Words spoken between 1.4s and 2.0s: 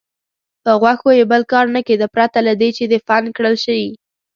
کار نه